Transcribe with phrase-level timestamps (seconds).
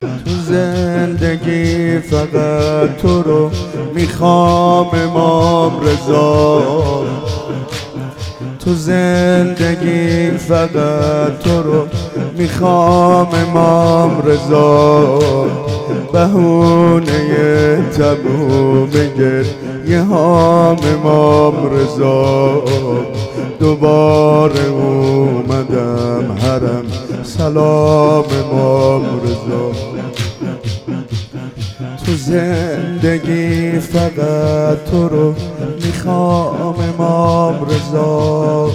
[0.00, 3.50] تو زندگی فقط تو رو
[3.94, 6.62] می‌خوام امام رضا.
[8.64, 11.86] تو زندگی فقط تو رو
[12.38, 15.18] می‌خوام امام رضا.
[16.12, 22.64] بهونه تموم گریه هام امام رضا.
[23.60, 26.84] دوباره اومدم حرم.
[27.22, 29.89] سلام امام رضا.
[32.06, 35.34] تو زندگی فقط تو رو
[35.84, 38.70] می‌خوام امام رضا.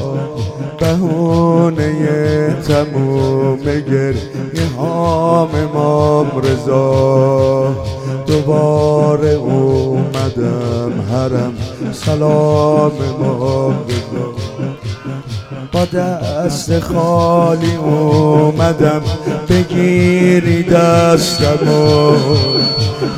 [0.80, 7.76] بهونه تموم گریه هام امام رضا.
[8.28, 11.54] دوباره اومدم حرم.
[11.94, 13.76] سلام امام
[15.76, 19.02] با دست خالی اومدم.
[19.50, 22.16] بگیری دستم و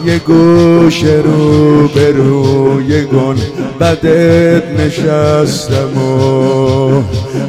[0.07, 3.35] یه گوش رو به روی گن
[3.79, 7.03] بدت نشستم و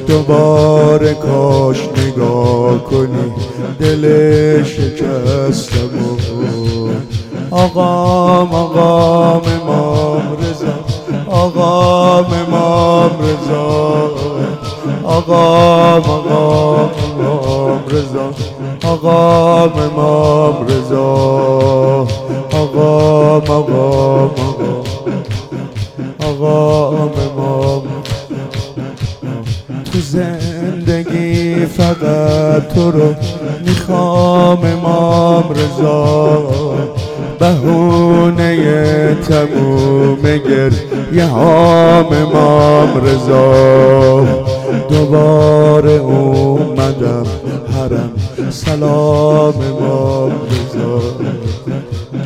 [0.07, 3.33] دوباره کاش نگاه کنی.
[3.81, 6.19] دل شکستم و
[7.51, 10.79] آقام آقام امام رضا.
[11.31, 14.08] آقام امام رضا.
[15.19, 18.31] آقام آقام امام رضا.
[18.85, 22.07] آقام امام رضا.
[22.53, 24.31] آقام آقام
[26.21, 27.83] آقام امام.
[29.93, 33.15] تو زندگی فقط تو رو
[33.67, 36.88] می‌خوام امام رضا.
[37.39, 41.35] بهونه تموم گریه
[42.13, 44.25] امام رضا.
[44.91, 47.27] دوباره اومدم
[47.75, 48.11] حرم
[48.51, 51.03] سلام امام رضا.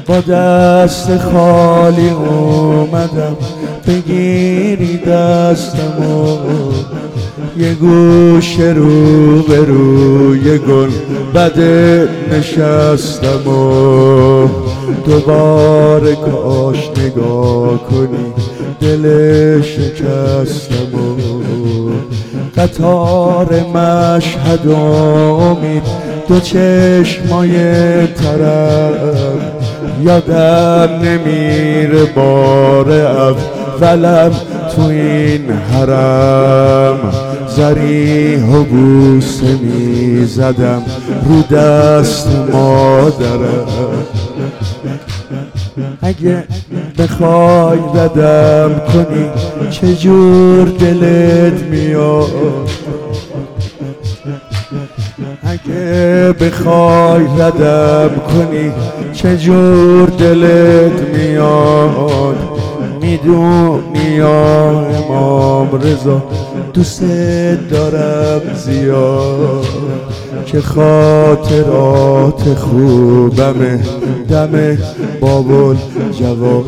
[0.07, 3.37] با دست خالی اومدم
[3.87, 6.39] بگیری دستمو
[7.59, 10.91] یه گوش رو به روی گل
[11.35, 14.49] بده نشستم و
[15.07, 18.33] دوباره کاش نگاه کنی
[18.81, 21.13] دل شکستم و
[22.57, 25.83] قطار مشهد امید
[26.29, 27.53] دو چشمای
[28.07, 28.93] طرف
[30.03, 34.31] یادم نمیره بار اولم
[34.77, 37.13] تو این حرم
[37.57, 38.65] زریح و
[39.63, 40.83] می زدم
[41.25, 43.67] رو دست مادرم.
[46.03, 46.45] اگه
[46.99, 49.31] بخوای ردم کنی
[49.71, 52.71] چجور دلت میاد؟
[55.43, 58.73] اگه بخوای ردم کنی
[59.13, 62.37] چجور دلت میاد؟
[63.01, 66.23] می‌دونی یا امام رضا.
[66.75, 67.03] دوست
[67.71, 69.67] دارم زیاد
[70.47, 73.81] که خاطرات خوبمه
[74.29, 74.79] دم
[75.21, 75.77] بابل
[76.21, 76.65] جواب.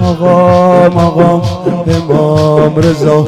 [0.00, 1.42] آقام آقام
[1.86, 3.26] امام رضا.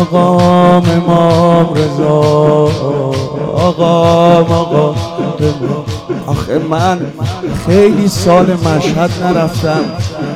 [0.00, 2.20] آقام امام رضا.
[3.54, 4.94] آقام آقام
[6.26, 6.98] آخه من
[7.66, 9.80] خیلی سال مشهد نرفتم.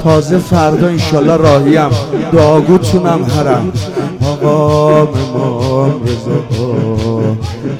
[0.05, 1.91] تازه فردا انشالله راهیم.
[2.33, 3.72] داگوتونم هرم.
[4.30, 6.41] آقام امام رضا.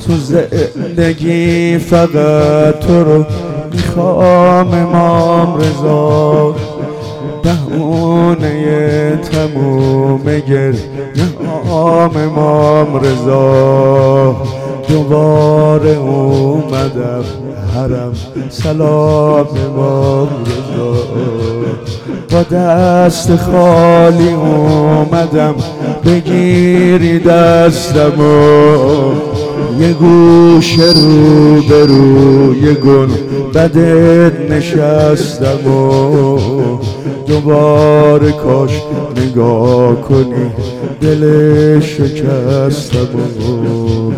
[0.07, 3.25] تو زندگی فقط تو رو
[3.73, 6.55] می‌خوام امام رضا.
[7.43, 10.75] بهونه تموم گریه
[12.17, 14.37] امام رضا.
[14.89, 17.25] دوباره اومدم
[17.75, 18.13] حرم
[18.49, 21.50] سلام امام رضا.
[22.31, 25.55] با دست خالی اومدم.
[26.05, 29.31] بگیری دستم و
[29.81, 33.09] یه گوش رو به روی گل
[33.55, 36.39] بدت نشستم و
[37.27, 38.83] دوباره کاش
[39.17, 40.51] نگاه کنی.
[41.01, 44.13] دل شکستم و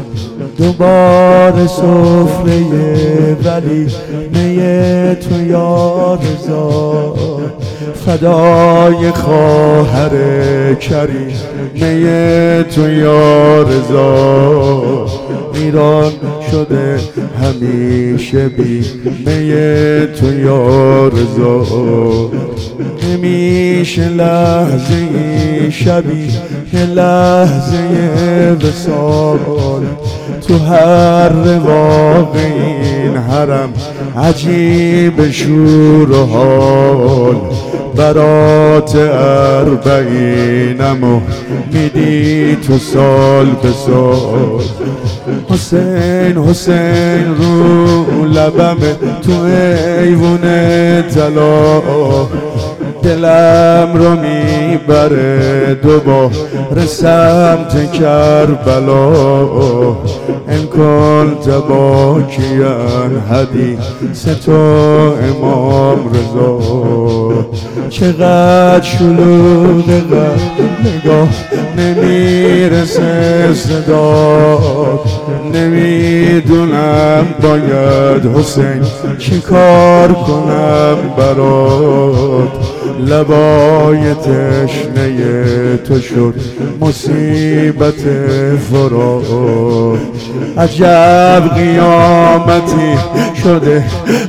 [0.59, 3.87] دوباره سفره ولی
[4.35, 7.15] میه تو یاد رضا
[8.07, 10.11] فدای خواهر
[10.75, 11.37] کریم
[11.75, 15.07] میه تو یا رضا.
[15.55, 16.13] ایران
[16.51, 17.01] شده
[17.43, 18.85] همیشه بی
[19.27, 22.31] می تو یا رضا.
[23.09, 26.29] نمیشه لحظه شبی
[26.73, 29.39] که لحظه وسال
[30.49, 33.73] تو هر رواق این حرم
[34.17, 37.37] عجیب شور و حال.
[37.97, 38.97] برات
[39.65, 41.21] اربعینمو
[41.73, 44.63] میدی تو سال به سال.
[45.51, 48.79] حسین حسین رو لبم
[49.23, 49.33] تو
[50.03, 50.41] ایوون
[51.03, 51.83] طلا
[53.03, 59.09] دلم رو می‌بره دوباره سمت کربلا.
[60.49, 66.59] ان کنت باکیان حدیث تو امام رضا.
[67.89, 69.91] چقدر شلوغ
[70.85, 71.29] نگاه
[71.79, 74.59] نمی‌رسه صدا.
[75.55, 78.83] نمی‌دونم باید حسین
[79.19, 82.72] چی کار کنم برات.
[83.07, 86.35] لبای تشنه تو شد
[86.81, 88.01] مصیبت
[88.73, 89.99] فراد
[90.59, 92.99] عجب قیامتی
[93.43, 93.85] شده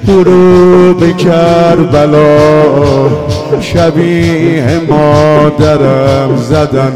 [0.08, 3.08] غروب کربلا.
[3.62, 6.94] شبیه مادرم زدن.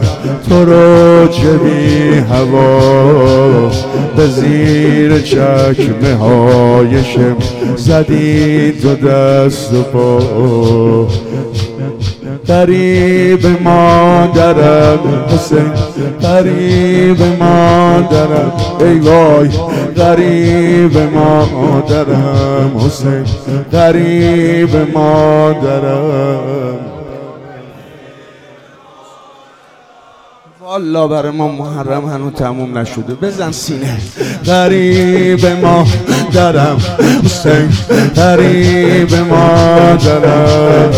[0.50, 3.72] تو رو چه بی هوا
[4.16, 7.38] به زیر چکمه های شم
[7.76, 11.08] زدی تو دست و پا.
[12.48, 15.00] قریب مادرم
[15.30, 15.74] حسین
[16.22, 19.50] قریب مادرم ای وای
[19.96, 23.26] قریب مادرم حسین
[23.72, 26.97] قریب مادرم
[30.78, 33.14] والا برای ما محرم هنو تموم نشده.
[33.22, 33.98] بزن سینه.
[34.46, 35.86] غریب ما
[36.34, 36.78] درم.
[37.26, 37.70] حسین
[38.16, 40.92] غریب ما درم.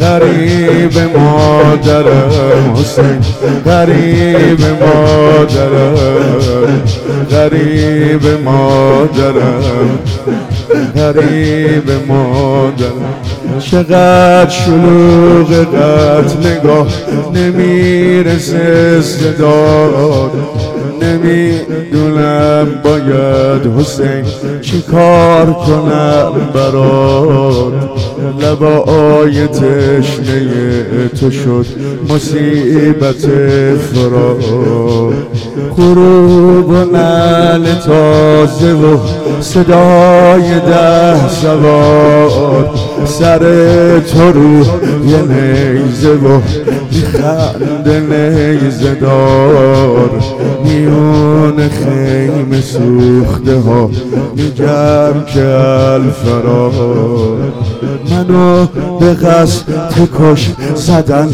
[0.00, 2.74] غریب ما درم.
[2.76, 3.20] حسین
[3.66, 6.82] غریب ما درم.
[7.30, 9.98] غریب ما درم.
[10.96, 13.14] غریب مادرم
[13.58, 16.86] چقدر شلوغ قد نگاه
[17.34, 20.30] نمی‌رسه صدا
[21.02, 24.24] نمی‌دونم باید حسین
[24.60, 27.74] چی کار کنم برات.
[28.40, 31.66] لبای تشنه تو شد
[32.08, 33.28] مصیبت
[33.76, 34.44] فراد
[35.76, 38.98] غروب و نل تازه و
[39.40, 42.70] صدای ده سوار
[43.18, 43.38] سر
[44.00, 44.58] تو رو
[45.06, 46.40] یه نیزه و
[47.12, 50.10] خنده نیزه دار.
[50.64, 53.90] میون خیم سوخته ها
[54.36, 55.46] میگم که
[55.94, 56.72] الفرار.
[58.10, 58.66] منو
[59.00, 59.64] به قصد
[60.18, 61.28] کش زدن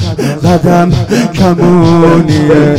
[0.44, 0.90] قدم
[1.34, 2.76] کمونیه.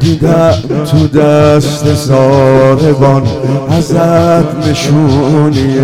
[0.00, 0.54] دیدم
[0.90, 3.22] تو دست ساربان
[3.70, 5.78] ازت نشونیه.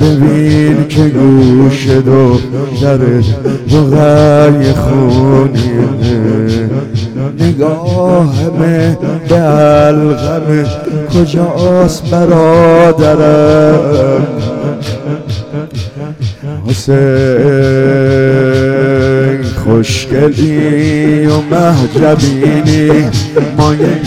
[0.00, 2.38] ببین که گوش دو
[2.82, 3.24] درش
[3.72, 5.88] بغی خونیه
[7.40, 8.98] نگاهمه
[9.28, 10.66] به
[11.14, 13.48] کجاست برادرم؟
[16.68, 16.98] حسین
[19.42, 23.10] خوشگلی و محجبینی
[23.56, 24.00] مایه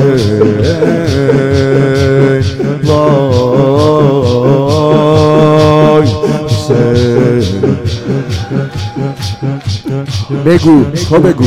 [10.30, 11.44] بگو تو بگو.